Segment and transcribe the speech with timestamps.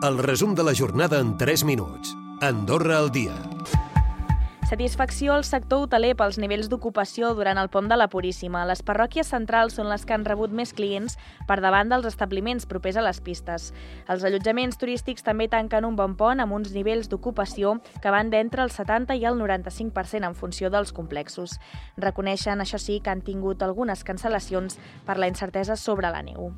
[0.00, 2.14] El resum de la jornada en 3 minuts.
[2.40, 3.34] Andorra al dia.
[4.70, 8.62] Satisfacció al sector hoteler pels nivells d'ocupació durant el pont de la Puríssima.
[8.70, 11.18] Les parròquies centrals són les que han rebut més clients
[11.50, 13.72] per davant dels establiments propers a les pistes.
[14.06, 18.62] Els allotjaments turístics també tanquen un bon pont amb uns nivells d'ocupació que van d'entre
[18.62, 21.58] el 70 i el 95% en funció dels complexos.
[21.96, 24.78] Reconeixen, això sí, que han tingut algunes cancel·lacions
[25.10, 26.52] per la incertesa sobre la neu.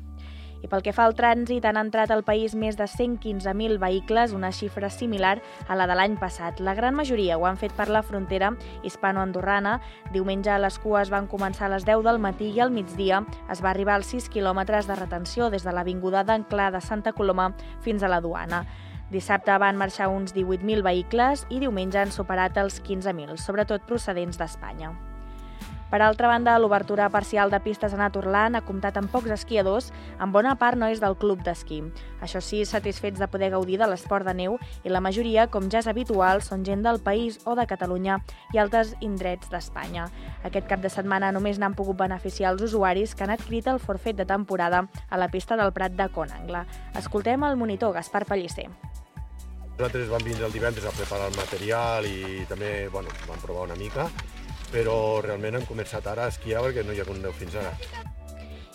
[0.61, 4.51] I pel que fa al trànsit, han entrat al país més de 115.000 vehicles, una
[4.53, 6.61] xifra similar a la de l'any passat.
[6.61, 8.51] La gran majoria ho han fet per la frontera
[8.85, 9.79] hispano-andorrana.
[10.13, 13.73] Diumenge les cues van començar a les 10 del matí i al migdia es va
[13.73, 17.51] arribar als 6 quilòmetres de retenció des de l'avinguda d'Anclà de Santa Coloma
[17.81, 18.65] fins a la duana.
[19.11, 25.10] Dissabte van marxar uns 18.000 vehicles i diumenge han superat els 15.000, sobretot procedents d'Espanya.
[25.91, 29.89] Per altra banda, l'obertura parcial de pistes a Naturland ha comptat amb pocs esquiadors,
[30.23, 31.81] en bona part nois del club d'esquí.
[32.23, 34.55] Això sí, satisfets de poder gaudir de l'esport de neu
[34.87, 38.21] i la majoria, com ja és habitual, són gent del país o de Catalunya
[38.55, 40.07] i altres indrets d'Espanya.
[40.47, 44.15] Aquest cap de setmana només n'han pogut beneficiar els usuaris que han adquirit el forfet
[44.15, 46.63] de temporada a la pista del Prat de Conangle.
[46.95, 48.69] Escoltem el monitor Gaspar Pellicer.
[49.75, 53.75] Nosaltres vam vindre el divendres a preparar el material i també bueno, vam provar una
[53.75, 54.07] mica
[54.71, 57.75] però realment hem començat ara a esquiar perquè no hi ha neu fins ara.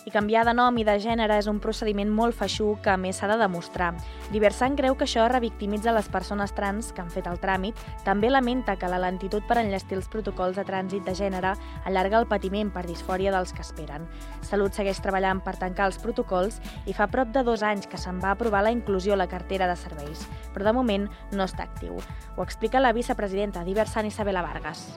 [0.07, 3.17] I canviar de nom i de gènere és un procediment molt feixuc que a més
[3.19, 3.89] s'ha de demostrar.
[4.31, 7.75] Diversant creu que això revictimitza les persones trans que han fet el tràmit.
[8.05, 11.51] També lamenta que la lentitud per enllestir els protocols de trànsit de gènere
[11.83, 14.07] allarga el patiment per disfòria dels que esperen.
[14.47, 18.23] Salut segueix treballant per tancar els protocols i fa prop de dos anys que se'n
[18.23, 20.23] va aprovar la inclusió a la cartera de serveis,
[20.55, 21.99] però de moment no està actiu.
[22.37, 24.87] Ho explica la vicepresidenta Diversant Isabela Vargas.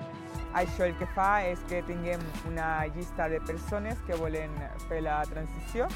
[0.55, 4.51] Això el que fa és que tinguem una llista de persones que volen
[4.89, 5.87] fer la transició,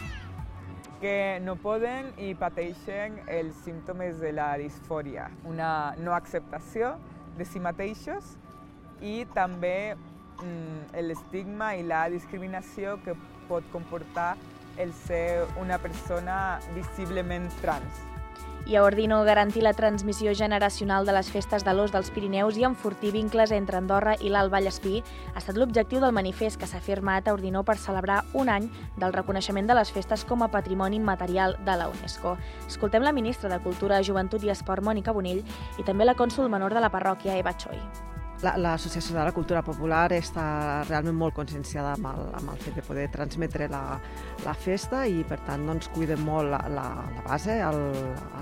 [1.00, 6.94] que no poden i pateixen els símptomes de la disfòria, una no acceptació
[7.34, 8.36] de si mateixos
[9.02, 13.18] i també mm, l'estigma i la discriminació que
[13.50, 14.36] pot comportar
[14.78, 18.13] el ser una persona visiblement trans
[18.66, 22.64] i a Ordino garantir la transmissió generacional de les festes de l'os dels Pirineus i
[22.64, 25.02] enfortir vincles entre Andorra i l'Alt Vallespí
[25.34, 29.12] ha estat l'objectiu del manifest que s'ha firmat a Ordino per celebrar un any del
[29.12, 32.38] reconeixement de les festes com a patrimoni immaterial de la UNESCO.
[32.66, 35.44] Escoltem la ministra de Cultura, Joventut i Esport, Mònica Bonill,
[35.78, 38.13] i també la cònsul menor de la parròquia, Eva Choi.
[38.44, 40.44] L'Associació de la Cultura Popular està
[40.88, 43.98] realment molt conscienciada amb el, amb el fet de poder transmetre la,
[44.44, 47.80] la festa i, per tant, doncs, cuiden molt la, la, la base, el,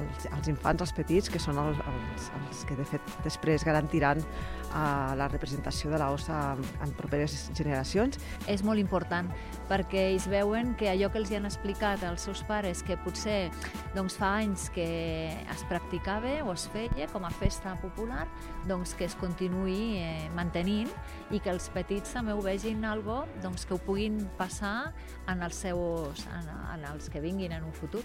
[0.01, 4.25] els, els infants, els petits, que són els, els, els que, de fet, després garantiran
[4.73, 8.19] uh, la representació de l'OSA en, properes generacions.
[8.51, 9.31] És molt important
[9.71, 13.51] perquè ells veuen que allò que els hi han explicat als seus pares, que potser
[13.97, 14.87] doncs, fa anys que
[15.33, 18.27] es practicava o es feia com a festa popular,
[18.69, 20.91] doncs que es continuï eh, mantenint
[21.33, 24.93] i que els petits també ho vegin algo doncs, que ho puguin passar
[25.31, 28.05] en els seus, en, en els que vinguin en un futur.